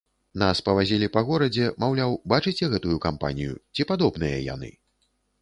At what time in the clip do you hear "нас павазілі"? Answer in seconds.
0.43-1.09